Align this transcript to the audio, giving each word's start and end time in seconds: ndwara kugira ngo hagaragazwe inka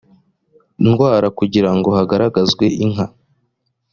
ndwara 0.87 1.27
kugira 1.37 1.69
ngo 1.77 1.89
hagaragazwe 1.97 2.65
inka 2.85 3.05